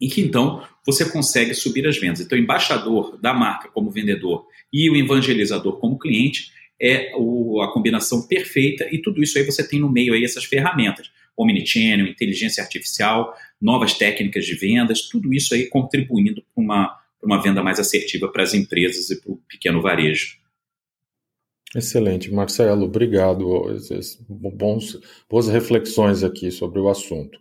e 0.00 0.08
que 0.08 0.20
então 0.20 0.62
você 0.84 1.04
consegue 1.04 1.54
subir 1.54 1.86
as 1.86 1.98
vendas. 1.98 2.20
Então, 2.20 2.38
o 2.38 2.40
embaixador 2.40 3.18
da 3.20 3.34
marca 3.34 3.68
como 3.68 3.90
vendedor 3.90 4.46
e 4.72 4.88
o 4.90 4.96
evangelizador 4.96 5.78
como 5.78 5.98
cliente 5.98 6.50
é 6.80 7.12
o, 7.16 7.60
a 7.60 7.72
combinação 7.72 8.26
perfeita 8.26 8.88
e 8.90 9.02
tudo 9.02 9.22
isso 9.22 9.36
aí 9.36 9.44
você 9.44 9.66
tem 9.66 9.78
no 9.78 9.90
meio 9.90 10.14
aí 10.14 10.24
essas 10.24 10.44
ferramentas, 10.44 11.10
omnichannel, 11.36 12.06
inteligência 12.06 12.62
artificial, 12.62 13.34
novas 13.60 13.92
técnicas 13.94 14.46
de 14.46 14.54
vendas, 14.54 15.02
tudo 15.02 15.34
isso 15.34 15.54
aí 15.54 15.66
contribuindo 15.66 16.42
para 16.42 16.64
uma, 16.64 16.98
uma 17.22 17.42
venda 17.42 17.62
mais 17.62 17.78
assertiva 17.78 18.28
para 18.28 18.42
as 18.42 18.54
empresas 18.54 19.10
e 19.10 19.20
para 19.20 19.32
o 19.32 19.36
pequeno 19.48 19.82
varejo. 19.82 20.38
Excelente, 21.76 22.32
Marcelo, 22.32 22.86
obrigado. 22.86 23.46
Bons, 24.28 24.98
boas 25.28 25.48
reflexões 25.48 26.24
aqui 26.24 26.50
sobre 26.50 26.80
o 26.80 26.88
assunto. 26.88 27.38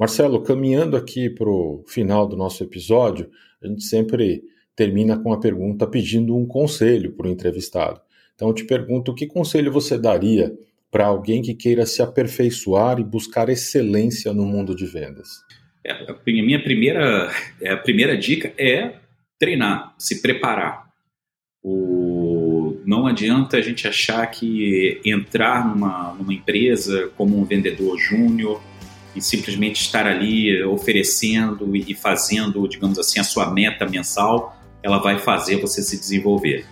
Marcelo, 0.00 0.42
caminhando 0.42 0.96
aqui 0.96 1.28
para 1.28 1.50
o 1.50 1.84
final 1.86 2.26
do 2.26 2.34
nosso 2.34 2.64
episódio, 2.64 3.30
a 3.62 3.66
gente 3.66 3.84
sempre 3.84 4.42
termina 4.74 5.18
com 5.18 5.30
a 5.30 5.38
pergunta 5.38 5.86
pedindo 5.86 6.34
um 6.34 6.46
conselho 6.46 7.12
para 7.12 7.26
o 7.26 7.30
entrevistado. 7.30 8.00
Então 8.34 8.48
eu 8.48 8.54
te 8.54 8.64
pergunto, 8.64 9.14
que 9.14 9.26
conselho 9.26 9.70
você 9.70 9.98
daria 9.98 10.56
para 10.90 11.04
alguém 11.04 11.42
que 11.42 11.54
queira 11.54 11.84
se 11.84 12.00
aperfeiçoar 12.00 12.98
e 12.98 13.04
buscar 13.04 13.50
excelência 13.50 14.32
no 14.32 14.46
mundo 14.46 14.74
de 14.74 14.86
vendas? 14.86 15.44
É, 15.84 15.92
a 15.92 16.16
minha 16.24 16.62
primeira, 16.62 17.30
é, 17.60 17.70
a 17.70 17.76
primeira 17.76 18.16
dica 18.16 18.54
é 18.56 18.94
treinar, 19.38 19.94
se 19.98 20.22
preparar. 20.22 20.88
O, 21.62 22.80
não 22.86 23.06
adianta 23.06 23.58
a 23.58 23.60
gente 23.60 23.86
achar 23.86 24.26
que 24.28 24.98
entrar 25.04 25.68
numa, 25.68 26.14
numa 26.14 26.32
empresa 26.32 27.10
como 27.18 27.38
um 27.38 27.44
vendedor 27.44 27.98
júnior 27.98 28.62
e 29.14 29.20
simplesmente 29.20 29.80
estar 29.80 30.06
ali 30.06 30.62
oferecendo 30.64 31.74
e 31.74 31.94
fazendo, 31.94 32.66
digamos 32.68 32.98
assim, 32.98 33.18
a 33.18 33.24
sua 33.24 33.50
meta 33.50 33.86
mensal, 33.86 34.56
ela 34.82 34.98
vai 34.98 35.18
fazer 35.18 35.60
você 35.60 35.82
se 35.82 35.98
desenvolver. 35.98 36.64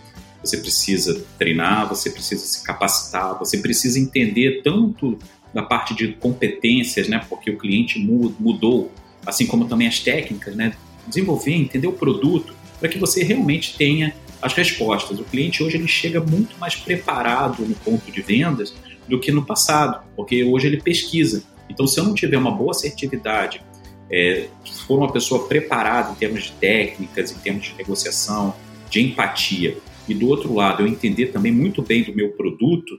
Você 0.42 0.56
precisa 0.58 1.24
treinar, 1.36 1.88
você 1.88 2.10
precisa 2.10 2.44
se 2.44 2.62
capacitar, 2.62 3.38
você 3.38 3.58
precisa 3.58 3.98
entender 3.98 4.62
tanto 4.62 5.18
da 5.52 5.62
parte 5.62 5.94
de 5.94 6.08
competências, 6.12 7.08
né? 7.08 7.24
Porque 7.28 7.50
o 7.50 7.58
cliente 7.58 7.98
mudou, 7.98 8.92
assim 9.26 9.46
como 9.46 9.66
também 9.66 9.88
as 9.88 9.98
técnicas, 9.98 10.54
né? 10.54 10.74
Desenvolver, 11.06 11.54
entender 11.54 11.88
o 11.88 11.92
produto, 11.92 12.54
para 12.78 12.88
que 12.88 12.98
você 12.98 13.24
realmente 13.24 13.76
tenha 13.76 14.14
as 14.40 14.52
respostas. 14.52 15.18
O 15.18 15.24
cliente 15.24 15.62
hoje 15.62 15.76
ele 15.76 15.88
chega 15.88 16.20
muito 16.20 16.56
mais 16.58 16.76
preparado 16.76 17.66
no 17.66 17.74
ponto 17.74 18.12
de 18.12 18.22
vendas 18.22 18.72
do 19.08 19.18
que 19.18 19.32
no 19.32 19.44
passado, 19.44 20.06
porque 20.14 20.44
hoje 20.44 20.68
ele 20.68 20.80
pesquisa. 20.80 21.42
Então, 21.68 21.86
se 21.86 21.98
eu 21.98 22.04
não 22.04 22.14
tiver 22.14 22.36
uma 22.36 22.50
boa 22.50 22.70
assertividade, 22.70 23.62
é, 24.10 24.48
for 24.86 24.98
uma 24.98 25.12
pessoa 25.12 25.46
preparada 25.46 26.12
em 26.12 26.14
termos 26.14 26.44
de 26.44 26.52
técnicas, 26.52 27.30
em 27.30 27.38
termos 27.38 27.66
de 27.66 27.74
negociação, 27.74 28.54
de 28.90 29.02
empatia, 29.02 29.76
e 30.08 30.14
do 30.14 30.26
outro 30.28 30.54
lado 30.54 30.82
eu 30.82 30.86
entender 30.86 31.26
também 31.26 31.52
muito 31.52 31.82
bem 31.82 32.02
do 32.02 32.14
meu 32.14 32.30
produto, 32.30 32.98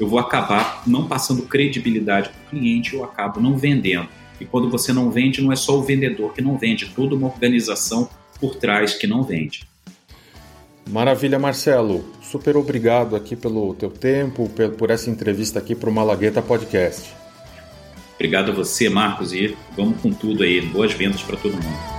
eu 0.00 0.08
vou 0.08 0.18
acabar 0.18 0.82
não 0.86 1.06
passando 1.06 1.42
credibilidade 1.42 2.30
para 2.30 2.38
o 2.46 2.50
cliente, 2.50 2.94
eu 2.94 3.04
acabo 3.04 3.40
não 3.40 3.56
vendendo. 3.56 4.08
E 4.40 4.44
quando 4.44 4.70
você 4.70 4.92
não 4.92 5.10
vende, 5.10 5.42
não 5.42 5.52
é 5.52 5.56
só 5.56 5.76
o 5.76 5.82
vendedor 5.82 6.32
que 6.32 6.40
não 6.40 6.56
vende, 6.56 6.86
toda 6.94 7.14
uma 7.14 7.26
organização 7.26 8.08
por 8.40 8.54
trás 8.56 8.94
que 8.94 9.06
não 9.06 9.22
vende. 9.22 9.68
Maravilha, 10.88 11.38
Marcelo. 11.38 12.04
Super 12.22 12.56
obrigado 12.56 13.14
aqui 13.14 13.36
pelo 13.36 13.74
teu 13.74 13.90
tempo, 13.90 14.48
por 14.78 14.90
essa 14.90 15.10
entrevista 15.10 15.58
aqui 15.58 15.74
para 15.74 15.90
o 15.90 15.92
Malagueta 15.92 16.40
Podcast. 16.40 17.17
Obrigado 18.18 18.50
a 18.50 18.54
você, 18.54 18.88
Marcos, 18.88 19.32
e 19.32 19.56
vamos 19.76 20.00
com 20.00 20.12
tudo 20.12 20.42
aí. 20.42 20.60
Boas 20.60 20.92
vendas 20.92 21.22
para 21.22 21.36
todo 21.36 21.52
mundo. 21.52 21.97